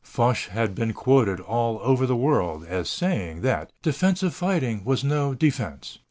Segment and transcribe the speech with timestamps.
[0.03, 5.35] Foch had been quoted all over the world as saying that "defensive fighting was no
[5.35, 5.99] defense."